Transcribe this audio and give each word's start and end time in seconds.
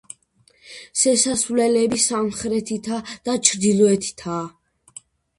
შესასვლელები 1.01 1.99
სამხრეთითა 2.03 2.97
და 3.29 3.35
ჩრდილოეთითაა. 3.49 5.03